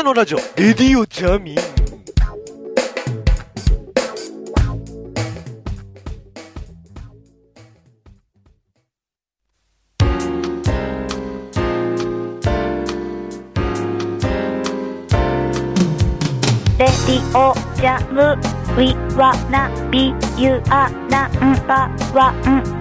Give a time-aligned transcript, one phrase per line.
[0.00, 1.54] ナのラジオ、レディオジャミン。
[16.78, 18.38] レディオジャム。
[18.70, 22.79] ウィワナビユアナンバーワン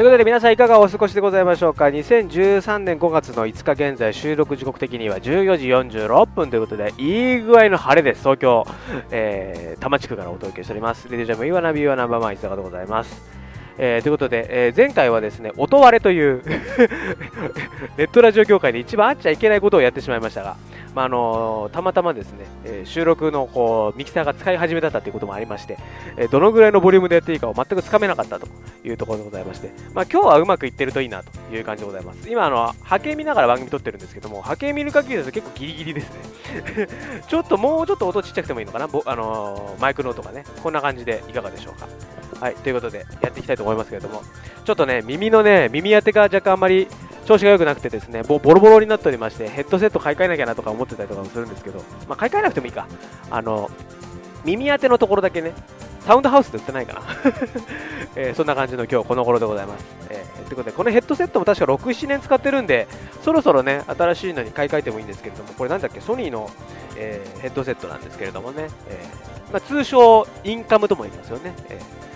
[0.00, 1.84] ということで皆さんいかがお過ごしでございましょうか。
[1.84, 5.68] 2013年5月の5日現在収録時刻的には14時
[6.00, 8.22] 46分ということでいい具合の晴れです。
[8.22, 8.64] 東京、
[9.10, 11.06] えー、多摩地区からお届けしております。
[11.10, 13.39] レディジャムイワナビイワナンバーマン石坂でございます。
[13.82, 16.42] えーということで、えー前回はですね、音割れという
[17.96, 20.56] ネットラジオ業界で一番あっちゃいけないことをやってしまいましたが、
[20.94, 25.78] まああのたまたまですね、えー収録のこうミキサーが使い始めだったということもありまして、
[26.18, 28.46] えどのぐらいのボリュームでやっていいかを全くつかめなかったと
[28.84, 32.28] いうところでございまして、まあ、今日はうまくいってるといいなという感じでございます。
[32.28, 36.88] 今、あの波形見ながら番組撮ってるんですけども、波形見る限りだと結構ギリギリですね。
[37.26, 41.88] ちょっともうちょっと音ちっちゃくてもいいのかな、ぼあのマイクの音がね、こんな感じでいかがでしょうか？
[42.40, 44.22] はい、ということでやっていきたいと思いますけれども、
[44.64, 46.88] ちょっとね、耳のね、耳当てが若干あんまり
[47.26, 52.86] 調子が良くなくてですね、ボボロボロになっておりまして、ヘッドセット買い替えなきゃなとか思ってたりとかもするんですけど、まあ、買い替えなくてもいいか。
[53.30, 53.70] あの、
[54.44, 55.52] 耳当てのところだけね、
[56.00, 57.02] サウンドハウスで売ってないかな。
[58.16, 59.84] えーそんな感じの今日この頃でございます。
[60.08, 62.88] えーということで、このヘッドセットも確か6、7年使ってるんで、
[63.22, 66.50] そろそろね、新しいのに買い替えてもいいんですけれども、これなんだっけ、ソニーの、
[66.96, 71.54] えーヘッドセットなんですけれどもね、えーまあ、通称インカムとも言いますよね。
[71.68, 72.09] えー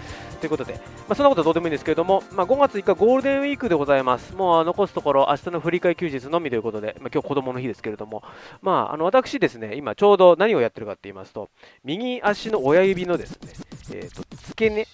[0.45, 4.34] ということで、まあ、そんなことはどうでもいいんですけれども、まあ、5月1日ゴールデンウィークでございます。
[4.34, 8.23] もうあ残すところ、明日の振り替え休日のみということで、まあ、今日子供の日ですけれども、
[8.61, 11.48] まあ、あの私ですね、今ちょうど何をやってるかって言いますと、
[11.83, 13.53] 右足の親指のですね、
[13.95, 14.86] えー、と付け根、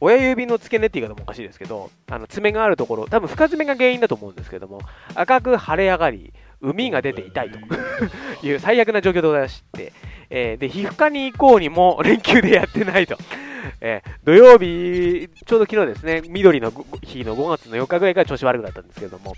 [0.00, 4.80] 親指の付け根って言い方もおかしいですけど、あの爪があるところ、多分深爪が原因だと思うんですけども、
[5.14, 6.32] 赤く腫れ上がり、
[6.62, 7.58] 膿が出て痛いと
[8.46, 9.92] いう最悪な状況でございまして、
[10.30, 13.18] えーで皮膚科に行こうにも連休でやってないと。
[13.80, 16.70] えー土曜日、ちょうど昨日ですね、緑の
[17.02, 19.34] 日の5月の4日ぐらいから調子悪くなったんですけども、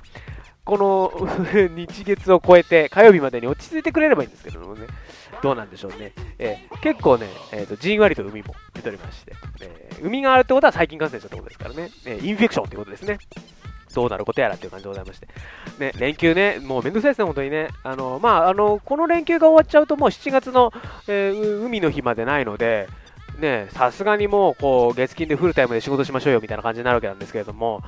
[0.64, 1.28] この
[1.74, 4.86] 日月を超えて火曜日までに落ち着いてくれればいいんですけどもね、
[5.42, 6.12] どうなんでしょうね。
[6.38, 13.18] えー結構ね、えーと、じんわりと海も出ておりまして、えー海があるってことは細菌感染者ってことですからね、えインフェクションってことですね。
[13.94, 15.26] どうなることやらっていう感じでございまして。
[15.80, 17.68] ね、連休ね、もうめんどくさいですね、本当にね。
[17.82, 20.72] あの、まあ、あの、この連休が終わっちゃうともう7月の、
[21.08, 22.86] えー海の日までないので、
[23.38, 27.82] ね、さすがにもう、こう、月金でフルタイムで仕事しましょうよみたいな感じになるわけなんですけれども、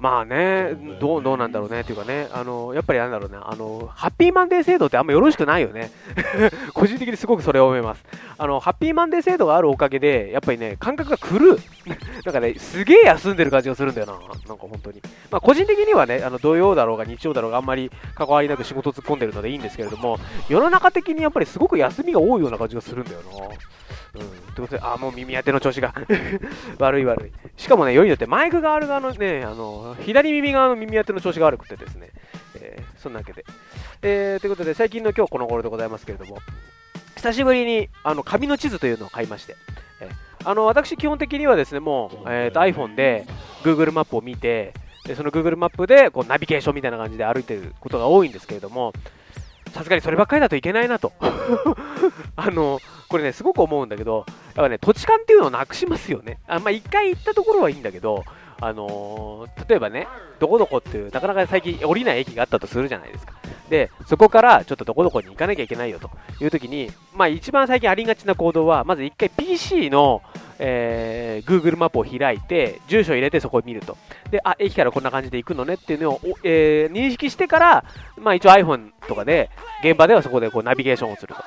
[0.00, 5.90] まあね、どう、どうなんだろうね、っていうかね、あの、やっぱりなんだろうね、あの、ハッピーマンデー制度ってあんまよろしくないよね。
[6.74, 8.04] 個人的にすごくそれを思います。
[8.36, 11.58] あの、ハッピーマンデー制度があるおかげで、やっぱりね、感覚が狂う。
[12.24, 14.12] なんかね、すげえ休んでる感じがするんだよな。
[14.12, 14.20] なん
[14.58, 15.00] か本当に。
[15.30, 20.18] まあ、個人的にはね、あの、土曜だろうが日曜だろうがあんまり関わりなく仕事突っ込んでるのでいいんですけれども、
[20.48, 23.44] 世の中的にやっぱりすごく休みが多いような感じがするんだよな。
[24.14, 24.26] うん。
[24.26, 25.92] ってことで、あ、もう耳当ての調子が
[26.78, 27.32] 悪い悪い。
[27.56, 32.10] しかもね、よりによってマイクがある側のね、あの、左耳側の耳当ての調子が悪くてですね、
[32.56, 33.44] えーそんなわけで。
[34.02, 36.38] えーということで、最近の今日この頃でございますけれども、
[37.16, 39.56] 久しぶりにあの紙の地図というのを買いまして、
[40.00, 43.26] えーあの私、基本的にはですねもう、えーと iPhone で
[43.62, 44.72] Google マップを見て、
[45.04, 48.92] でその Google マップでこうナビゲーションみたいな感じで歩いてることが多いんですけれども、
[49.72, 51.12] さすがにそればっかりだといけないなと。
[52.36, 52.78] あの
[53.08, 54.24] これね、すごく思うんだけど、
[54.54, 56.38] やっぱね、土地勘っていうのをなくしますよね。
[56.46, 58.24] あまあ、一回行ったところはいいんだけど、
[58.60, 60.06] あのー例えばね、
[60.38, 63.34] どこどこっていう、なかなか最近降りない駅があったとするじゃないですか。
[63.70, 66.10] で、そこからちょっとどこどこに行かなきゃいけないよと
[66.40, 70.22] いう時に、まあ一番最近ありがちな行動は、まず1回 PC の、
[70.58, 73.96] えー Google マップを開いて、住所を入れてそこを見ると。
[74.30, 77.84] で、あ、駅からこんな感じで行くのねっていうのを、えー認識してから、
[78.16, 79.50] まあ一応 iPhone とかで、
[79.82, 81.42] 現場ではそこでこうナビゲーションをすると。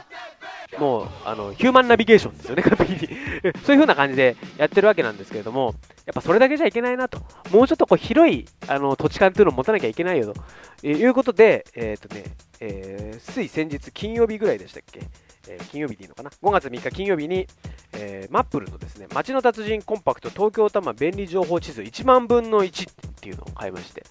[0.79, 3.07] もう、あの、ヒューマンナビゲーションですよね、完璧に。
[3.07, 5.73] そういう風な感じでやってるわけなんですけれども、
[6.05, 7.19] やっぱそれだけじゃいけないなと。
[7.51, 10.41] もうちょっとこう広いあの土地勘っていうのを持たなきゃいけないよと。
[10.83, 12.25] えーいうことで、えっ、とね、
[12.59, 15.01] えーつい先日金曜日ぐらいでしたっけ、
[15.47, 17.47] えー金曜日でいいのかな ?5 月3日金曜日に、
[17.93, 24.03] えーマップルのですね、街の達人コンパクト東京多摩便利情報地図1万分の1っていうのを買いまして、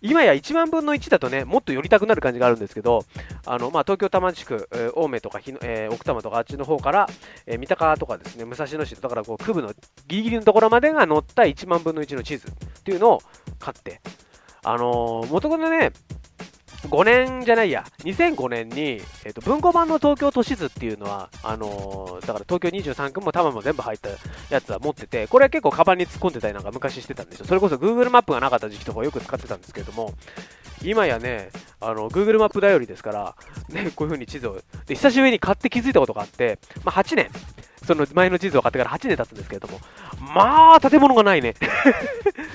[0.00, 3.04] 今や1万分の1だとね、もっと寄りたくなる感じがあるんですけど、
[3.46, 7.08] あのまあ、東京多摩地区、えー青梅とか日野、えー奥多摩とかあっちの方から、
[7.46, 9.72] えー三鷹とかですね、武蔵野市だからこう区部の
[10.06, 12.50] ギリギリのところまでが載った1万分の1の地図っ
[12.82, 13.22] ていうのを
[13.58, 14.00] 買って、
[14.62, 15.92] あのー元々ね、
[16.88, 24.08] 5年じゃないや、2005年に、えー、と文庫版の東京都市図っていうのは、あのーだから東京23区も多摩も全部入った
[24.50, 27.46] やつは持ってて、これは結構カバンに突っ込んでたりなんか昔してたんですよ。
[27.46, 30.14] それこそ Google マップがなかった時期とかよく使ってたんですけれども、
[30.82, 31.50] 今やね、
[31.80, 33.34] あの Google マップ頼りですから、
[33.68, 37.30] ね、こういう風に地図を、で久しぶりに買って気づいたことがあって、まあ、8年、
[37.84, 39.80] その前の地図を買ってから8年経つんですけれども、
[40.34, 41.54] まあ、建物がないね。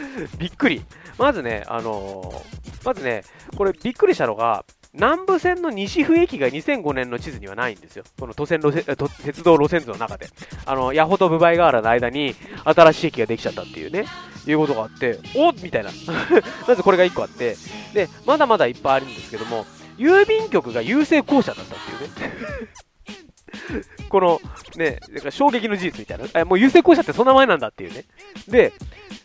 [0.38, 0.84] びっくり。
[1.18, 3.24] まずね、あのーまずね、
[3.58, 8.04] これびっくりしたのが、南武線の西府駅が2005年の地図にはないんですよ。
[8.20, 8.84] この都線路線、
[9.24, 10.28] 鉄道路線図の中で。
[10.66, 14.06] あの、ヤホとブバイガーラの間に新しい駅ができちゃったっていうね、
[14.48, 15.92] いうことがあって、おみたいな。
[16.68, 17.56] まずこれが1個あって、
[17.94, 19.66] で、まだまだいっぱいあるんですけども、
[19.98, 23.86] 郵便局が郵政公社だったっていうね。
[24.10, 24.42] この、
[24.76, 26.26] ね、だから衝撃の事実みたいな。
[26.34, 28.06] えもう郵政公社ってその名前なんだっていうね。
[28.48, 28.74] で、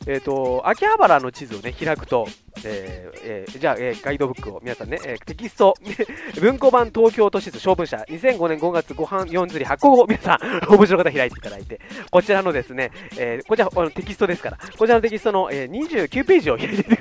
[0.06, 2.28] えっ、と、秋葉原の地図をね、開くと、
[2.64, 5.74] えーえーじゃあ、えーガイドブックを皆さんね、えテキスト、
[6.40, 11.80] 文庫版東京都市図小文社、2005年5月5版4釣り発行後、皆さん、お持ちの方開いていただいて、
[12.10, 16.98] こちらのですね、えこちらのテキストですから、こちらのテキストの、えー29ページを開いて。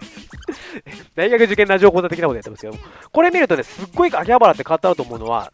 [1.15, 2.79] 大学受験ラジオ講座的なことやってますけども、
[3.12, 5.51] これ見るとね、すっごい秋葉原って変わったなと思うのは、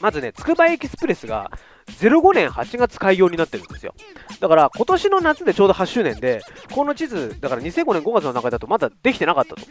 [0.00, 1.50] まずね、つくばエキスプレスが
[1.86, 3.94] 05年8月開業になってるんですよ。
[4.40, 6.42] だから今年の夏でちょうど8周年で、
[6.72, 9.62] この地図、だから2005年5月の中だとまだできてなかったと。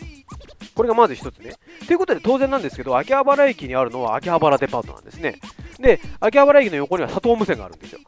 [0.74, 1.54] これがまず一つね。
[1.88, 5.40] ということで当然なんですけど、秋葉原駅にあるのは秋葉原デパートなんですね。
[5.80, 8.00] で、秋葉原駅の横には佐藤無線があるんですよ。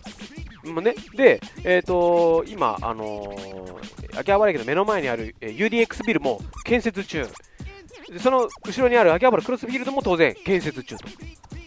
[0.66, 7.28] もうね、で、えっ、と今、あのー秋葉原駅の目の前にある、UDX ビルも建設中。
[8.10, 11.06] でその後ろにある秋葉原クロスフィールドも当然建設中と。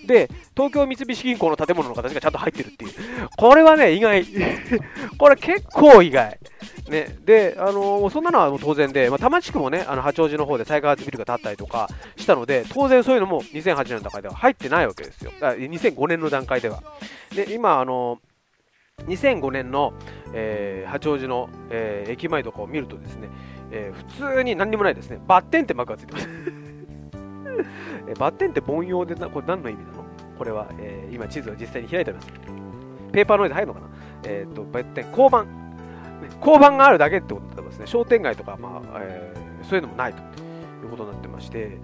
[0.06, 2.92] で、東京三菱銀行の建物の形がちゃんと入ってるっていう。
[3.36, 4.24] これはね、意外。
[5.18, 6.38] これ結構意外。
[6.88, 15.30] ね、で、あのーそんなのはもう当然で、まあ、多摩地区もね、あの八王子の方で再開発ビルが建ったりとかしたので、当然そういうのも2008年の段階では入ってないわけですよ。
[15.40, 16.82] あ2005年の段階では。
[17.34, 18.30] で、今、あのー
[19.06, 19.94] 2005年の、
[20.34, 23.28] えー八王子の、えー駅前とかを見るとですね、
[23.70, 25.20] えー普通に何にもないですね。
[25.26, 26.28] バッテンってマークがついてます。
[28.08, 30.04] えバッテンって凡庸でな、これ何の意味なの？
[30.38, 32.32] これは、えー今地図を実際に開いております。
[33.12, 33.86] ペーパーノイズ入るのかな？
[34.24, 35.46] えっ、と、バッテン、交番。
[36.40, 37.86] 交番があるだけってことになってますね。
[37.86, 41.78] 商店街とか、まあ、えーそういうのもないということになってまして、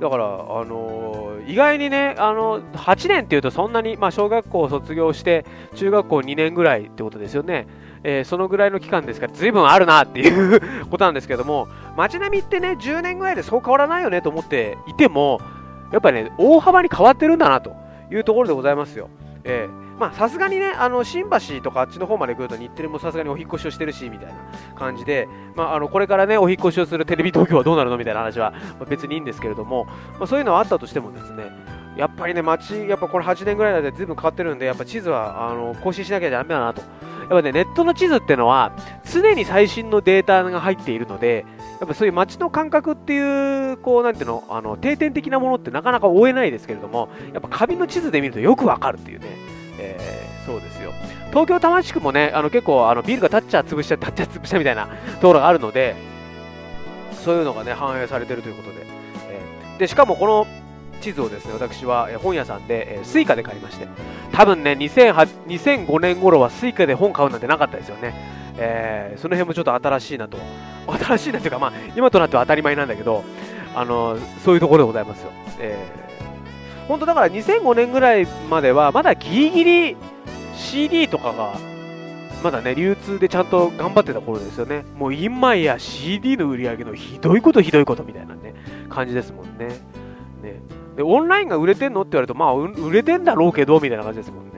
[0.00, 0.28] だから、あ
[0.64, 5.44] のー意外にね、あの8年っていうとそんなに、まあ、小学校を卒業して、
[5.74, 7.66] 中学校2年ぐらいってことですよね。
[8.04, 10.60] えーそのぐらいの期間ですから、随分あるなっていう
[10.90, 15.40] ことなんですけども、街並みってね、10年ぐらいでそう変わらないよねと思っていても、
[15.92, 17.74] やっぱりね、大幅に変わってるんだなと
[18.10, 19.08] いうところでございますよ。
[19.44, 24.34] えーまあ、さすがにね、あの新橋とかあっちの方まで来ると、日テレもさすがにお引越しをしてるしみたいな
[24.74, 29.84] 感じで、まあ、あのこれからね、お引越しをするテレビ東京はどうなるのみたいな話は、ま別にいいんですけれども、
[30.18, 31.44] まあ、そういうのはあったとしてもですね、
[31.96, 36.82] やっぱりね、街、やっぱこれ8年ぐらいでずいぶん変わってるんで、やっぱ地図はあの更新しなきゃダメだなと。
[37.22, 38.72] やっぱね、ネットの地図ってのは、
[39.04, 41.44] 常に最新のデータが入っているので、
[41.80, 49.26] やっぱそういう街の感覚っていう、こう、なんていうの、あの定点的なものってなかなか追えないですけれども、やっぱ紙の地図で見るとよくわかるっていうね、
[49.78, 50.92] えーそうですよ。
[51.30, 54.88] 東京多摩地区もね、あの結構あのビルが立っちゃ潰しちゃ、立っちゃ潰したみたいな
[55.20, 55.94] ところがあるので、
[57.24, 58.84] そういうのがね、反映されてるということで、
[59.30, 60.46] えーで、しかもこの
[61.02, 63.86] 地図をですね、私は本屋さんで、えースイカで買いまして、
[64.32, 68.14] 多分ね、2008 2005年頃はスイカで本買うなんてなかったですよね。
[68.56, 70.38] えーその辺もちょっと新しいなと。
[70.86, 73.24] 新しいなというか、まあ、今となっては当たり前なんだけど、
[73.74, 75.30] あのそういうところでございますよ。
[75.58, 79.96] えー、本当だから2005年ぐらいまでは、まだギリギリ
[80.56, 81.54] CD とかが、
[82.42, 84.84] まだね、流通でちゃんと頑張ってた頃ですよね。
[84.96, 88.54] もう今や CD の売り上げのひどいことひどいことみたいなね、
[88.88, 90.01] 感じですもんね。
[90.42, 90.60] ね
[90.96, 94.50] で、オンラインが売れてんのって言われると、まあ、売れてんだろうけど、みたいな感じですもんね。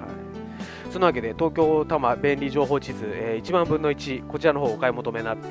[0.00, 0.92] はい。
[0.92, 5.48] そのわけで、東京多摩便利情報地図、えー1万分の1、こちらの方お買い求めになって、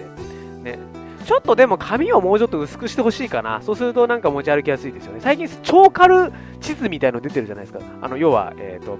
[0.61, 0.77] ね。
[1.25, 3.61] ちょっとでも紙をもうちょっと薄くしてほしいかな。
[3.61, 5.19] そうするとなんか持ち歩きやすいですよね。
[5.21, 7.79] 最近、超軽地図みたいの出てるじゃないですか。
[8.01, 8.97] あの、要は、えっ、と、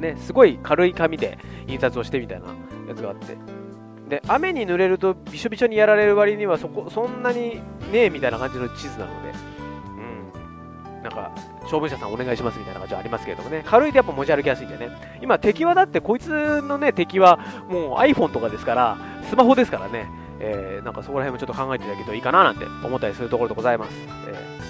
[0.00, 2.48] ね、すごい軽い紙で印刷をしてみたいな
[2.88, 3.36] やつがあって。
[4.08, 9.32] で、雨に濡れるとびしょびしょにやられる割にはそこ、そんなにねえみたいな感じの地図なので、
[10.96, 11.02] うん。
[11.02, 11.30] なんか、
[11.64, 14.90] 消防車さんお願いしますみたいな感じはありますけれどもね、軽いとやっぱ持ち歩きやすいんでね。
[15.20, 18.96] 今、敵はだって、こいつのね、敵はもう iPhone とかですから、
[19.28, 20.06] スマホですからね、
[20.40, 23.92] えーなんかそこら辺もちょっと考えていただけるといいかななんて思ったりするところでございます。
[24.28, 24.62] えー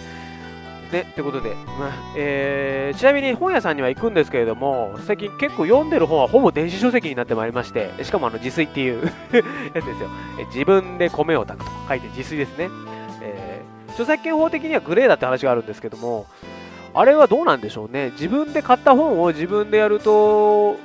[0.93, 9.03] ね、ということで、まあえーちなみに本屋さんには行くんですけれども、最近結構読んでる本はほぼ電子書籍になってまいりまして、しかもあの自炊っていう
[9.73, 10.11] やつですよ。
[10.39, 12.69] え自分で米を炊くと書いて自炊ですね。
[13.93, 16.27] 著作権法的にはグレーだって話があるんですけども、
[16.95, 18.11] あれはどうなんでしょうね。
[18.13, 20.77] 自分で買った本を自分でやると、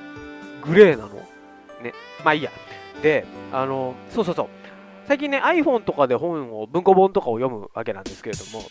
[0.64, 1.16] グレーなの
[1.82, 1.94] ね。
[2.24, 2.52] まあいいや。
[3.02, 4.48] で、あの、そうそうそう。
[5.08, 8.64] 最近ね、iPhone とかで本を、文庫本とかを読むわけなんですけれども、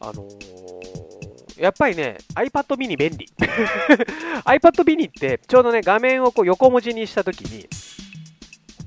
[0.00, 3.26] あのー、やっぱりね、iPad mini 便利。
[4.44, 7.66] iPad mini って、ちょうどね、画面をこう横文字にしたときに、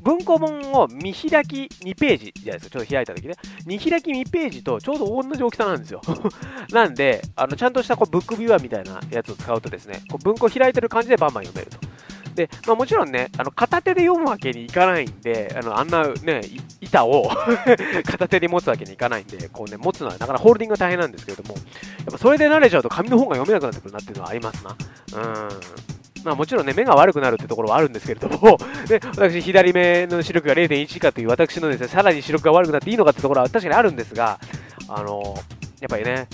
[0.03, 3.35] 文庫本を見開き2ページじゃないですか、ちょっと開いたときね。
[3.65, 6.01] 見開き2ページとちょうど同じ大きさなんですよ。
[6.71, 11.93] なんで、あのちゃんとしたこうブックビューアみたいなやつを使うとですね、こう文庫開いてる感じでバンバン読めると。
[12.35, 16.41] で、まあ、もちろんね、あの片手で読むわけにいかないんで、あのあんなね、
[16.81, 17.29] 板を
[18.05, 24.75] 片手に持つわけにいかないんで、こうね、持つのはなかなかホールディングが大変なんですけれども、やっぱそれで慣れちゃうと紙の本が読めなくなってくるなっていうのはありますな。
[25.15, 25.92] うん。
[26.23, 28.57] まあもちろんね、目が悪くなるってところはあるんですけれども、
[28.89, 34.39] ね、私、左目の視力が0.1以下という私のですね、さらに視力が悪くなっていいのかってところは確かにあるんですが、
[34.87, 35.35] あの
[35.79, 36.27] やっぱりね、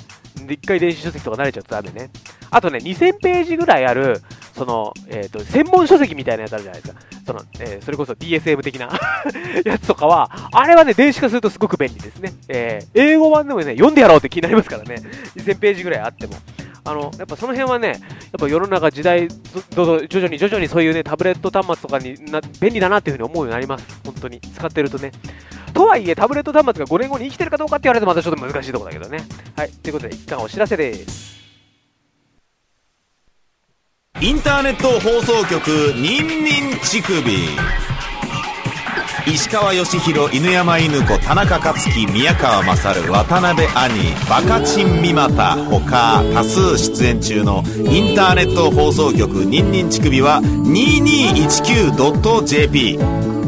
[0.48, 2.10] 一回電子書籍とか慣れちゃうとダメね。
[2.51, 4.22] あとね、2000ページぐらいある、
[4.55, 7.01] その、えっ、と、専門書籍みたいなやつあるじゃないですか。
[7.25, 8.89] その、えーそれこそ DSM 的な
[9.65, 12.34] やつとかは、あれはね、電子化するとすごく便利ですね。
[12.48, 14.96] えー英語版でもね、読んでやろうって気になりますからね。
[15.36, 16.36] 2000ページぐらいあっても。
[16.89, 18.00] あの、やっぱその辺はね、やっ
[18.39, 19.27] ぱ世の中時代、
[19.75, 24.01] どど徐々に徐々にそういうね、タブレット端末とかにな、便利だなっていうふうに思うようになります。
[24.03, 24.39] 本当に。
[24.39, 25.12] 使ってるとね。
[25.74, 29.24] とはいえ、タブレット端末が5年後に生きてるかどうかって言われるとまたちょっと難しいところだけどね。
[29.55, 29.69] はい。
[29.69, 31.39] ということで、一旦お知らせです。
[34.22, 37.24] インターネット放送局ニンニン乳首
[39.32, 53.38] 石川義弘犬山犬子田中克樹宮川勝渡辺兄バカチン三股他多数出演中のインターネット放送局ニンニン乳首は 2219.jp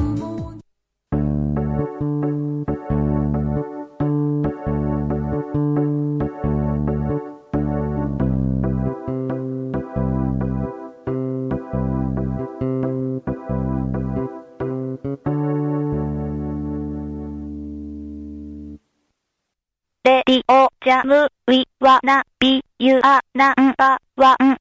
[20.03, 24.57] Radio Jam we wanna be your number one。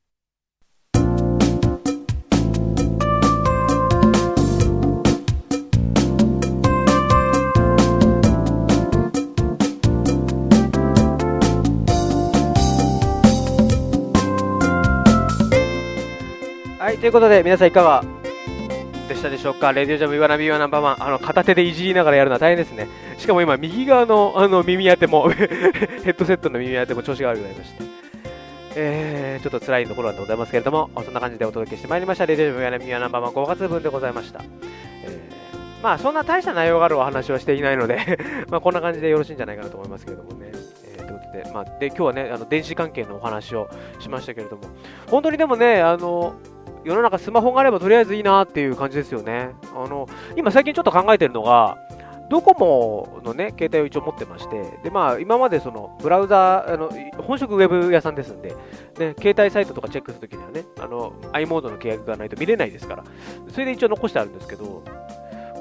[16.79, 18.20] はい、ということで、皆さんいかが
[19.21, 19.73] したでしょうか？
[19.73, 22.89] Radio Jam we wanna be your number one、あの、片手でいじりながらやるのは大変ですね。
[23.19, 27.85] しかも今、右側のあの耳当ても、 ヘッドセットの耳当ても調子が悪くなりまして、
[28.77, 34.43] えー、ちょっと辛いところなんでございますけれども、そんな感じでお届けしてまいりました、レディオジャムイワナビワナンバーワン5月分でございました。
[35.05, 40.51] えー、まあ、そんな大した内容があるお話はしていないので、 まあ、こんな感じでよろしいんじゃないかなと思いますけれどもね。
[40.95, 44.63] え、ということで、まあ、で、今日はね、あの、電子関係のお話をしましたけれども、
[45.09, 46.37] 本当にでもね、あの、
[46.85, 49.51] 世の中スマホがあればとりあえずいいなっていう感じですよね。
[49.75, 51.79] あの、今最近ちょっと考えてるのが、
[52.31, 58.51] ドコモのね、携帯を一応持ってまして、で、まあ、今までその、ブラウザ、あの、本職ウェブ屋さんですんで、
[58.99, 63.05] ね、携帯サイトとかチェックするときにはね、あの、i モードの契約がないと見れないですから、
[63.49, 64.85] それで一応残してあるんですけど、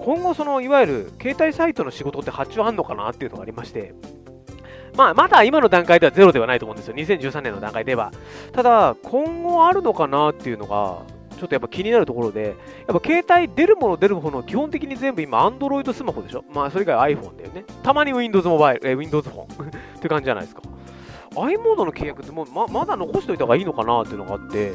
[0.05, 3.95] 今後その、いわゆる、携帯サイトの仕事って発注あんのかなっていうのがありまして、
[4.99, 6.93] まあ、まだ今の段階ではゼロではないと思うんですよ。
[6.93, 8.11] 2013年の段階では。
[8.51, 11.03] ただ、今後あるのかなっていうのが、
[11.39, 16.43] ちょっとやっぱ気になるところで、やっぱ携帯出るもの出るもの、基本的に全部今、Android スマホでしょ？
[16.53, 17.63] まあ、それ以外 iPhone だよね。
[17.81, 20.63] たまに Windows モバイル、え Windows フォンって感じじゃないですか。
[21.37, 24.73] i モードの契約ってもうままだ残しておいた方がいいのかなっていうのがあって、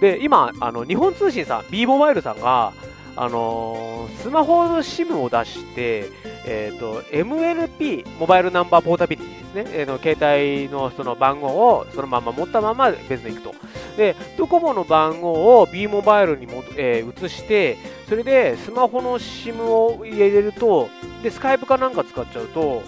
[0.00, 2.72] で、今、あの、日本通信さん、B モバイルさんが、
[3.20, 6.08] あのースマホの SIM を出して、
[6.46, 9.78] えっ、と、MNP、モバイルナンバーポータビリティですね。
[9.80, 13.54] えーの携帯のその番号をそのまま持ったまま別に行くと。
[13.96, 17.76] で、ドコモの番号を B モバイルにも、えー移して、
[18.08, 20.88] それでスマホの SIM を入れると、
[21.22, 22.82] で、スカイプかなんか使っちゃうと、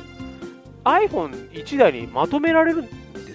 [0.85, 2.85] iPhone1 台にまとめられる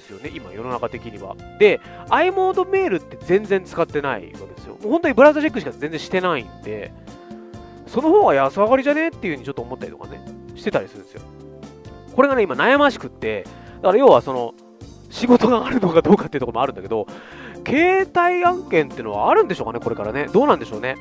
[0.06, 1.36] ですよね、今、世の中的には。
[1.60, 4.76] で、i モードメールって全然使ってないわけですよ。
[4.76, 6.94] もう本当にブラウザチェックしか全然してないんで、
[7.88, 10.24] その方が安上がりじゃねっていうふうにちょっと思ったりとかね、
[10.56, 11.22] してたりするんですよ。
[12.16, 13.44] これがね、今悩ましくって、
[13.78, 14.54] だから要はその、
[15.10, 17.08] 仕事があるのかどうかっていうところもあるんだけど、
[17.66, 20.28] 携帯案件っていうのはあるんでしょうかね、これからね。
[20.32, 20.96] どうなんでしょうね。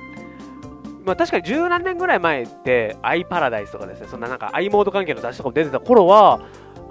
[1.04, 6.40] まあ確かに十何年ぐらい前って i パラダイスとかですね、そんななんか i モード関係の雑誌とかも出てた頃は、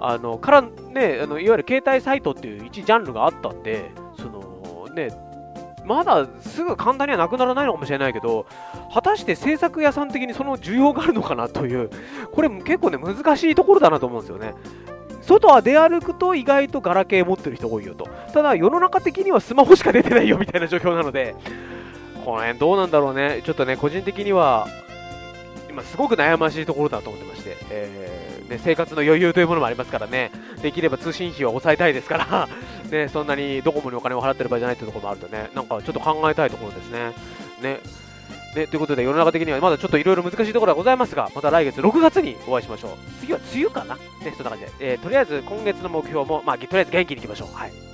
[0.00, 5.08] あの、からね、あのいわゆる携帯サイトっていう一ジャンルがあったんで、そのね、
[5.84, 8.46] まだすぐ簡単にはなくならないのかもしれないけど、
[8.92, 11.90] 果たして制作屋さん的にその需要があるのかなという、
[12.32, 14.54] これ結構ね、難しいところだなと思うんですよね。
[15.20, 18.06] 外は出歩くと意外とガラケー持ってる人多いよと。
[18.32, 21.34] ただ、世の中的にはスマホしか出てないよみたいな状況なので、
[22.24, 23.42] この辺どうなんだろうね。
[23.44, 24.66] ちょっとね、個人的には、
[25.74, 30.30] 今すごく悩ましいところだと思ってまして、えーね、生活の余裕というものもありますからね、
[30.62, 32.48] できれば通信費は抑えたいですから、
[32.90, 37.12] ね、そんなにドコモにお金を払ってる場合じゃないというところもあるとね、なんかちょっと考えたいところですね。
[37.60, 37.80] ね
[38.54, 42.90] ね、ということで世の中的にはまだちょっといろいろ難しいところはございますが、また来月6月にお会いしましょう。
[43.20, 43.96] 次は梅雨かな？
[43.96, 44.00] ね、
[44.36, 44.72] そんな感じで。
[44.78, 47.56] えーとりあえず今月の目標も、まあ、とりあえず元気にいきましょう。
[47.56, 47.93] はい。